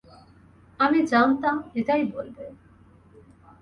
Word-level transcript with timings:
জানতাম 1.05 1.55
এটাই 1.75 2.03
বলবে। 2.05 2.45